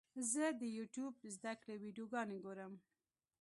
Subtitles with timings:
[0.31, 2.73] زه د یوټیوب زده کړې ویډیوګانې ګورم.